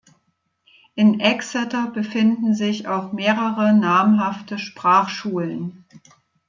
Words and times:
In 0.95 1.19
Exeter 1.19 1.85
befinden 1.91 2.55
sich 2.55 2.87
auch 2.87 3.11
mehrere 3.11 3.71
namhafte 3.71 4.57
Sprachschulen. 4.57 5.85